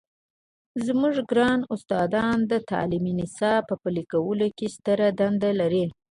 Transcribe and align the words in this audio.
زموږ 0.85 1.15
ګران 1.31 1.59
استادان 1.73 2.37
د 2.51 2.53
تعلیمي 2.71 3.13
نصاب 3.21 3.61
په 3.69 3.75
پلي 3.81 4.03
کولو 4.13 4.47
کې 4.57 4.67
ستره 4.75 5.07
دنده 5.19 5.51
لري. 5.59 5.85